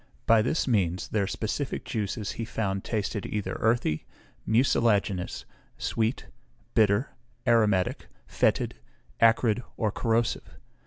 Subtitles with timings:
[0.25, 4.07] By this means their specific juices he found tasted either earthy,
[4.47, 5.45] mucilaginous,
[5.77, 6.25] sweet,
[6.73, 7.11] bitter,
[7.45, 8.73] aromatic, fetid,
[9.19, 10.55] acrid, or corrosive.